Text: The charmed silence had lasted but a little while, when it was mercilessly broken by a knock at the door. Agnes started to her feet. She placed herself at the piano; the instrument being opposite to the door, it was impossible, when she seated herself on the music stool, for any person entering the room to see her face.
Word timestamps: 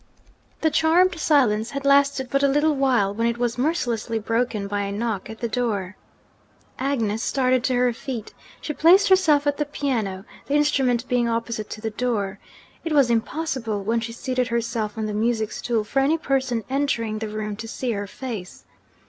The 0.61 0.71
charmed 0.71 1.19
silence 1.19 1.69
had 1.69 1.85
lasted 1.85 2.29
but 2.31 2.41
a 2.41 2.47
little 2.47 2.73
while, 2.75 3.13
when 3.13 3.27
it 3.27 3.37
was 3.37 3.59
mercilessly 3.59 4.17
broken 4.17 4.67
by 4.67 4.81
a 4.81 4.91
knock 4.91 5.29
at 5.29 5.41
the 5.41 5.47
door. 5.47 5.95
Agnes 6.79 7.21
started 7.21 7.63
to 7.65 7.75
her 7.75 7.93
feet. 7.93 8.33
She 8.61 8.73
placed 8.73 9.09
herself 9.09 9.45
at 9.45 9.57
the 9.57 9.65
piano; 9.65 10.25
the 10.47 10.55
instrument 10.55 11.07
being 11.07 11.29
opposite 11.29 11.69
to 11.69 11.81
the 11.81 11.91
door, 11.91 12.39
it 12.83 12.93
was 12.93 13.11
impossible, 13.11 13.83
when 13.83 13.99
she 13.99 14.11
seated 14.11 14.47
herself 14.47 14.97
on 14.97 15.05
the 15.05 15.13
music 15.13 15.51
stool, 15.51 15.83
for 15.83 15.99
any 15.99 16.17
person 16.17 16.63
entering 16.67 17.19
the 17.19 17.29
room 17.29 17.55
to 17.57 17.67
see 17.67 17.91
her 17.91 18.07
face. 18.07 18.65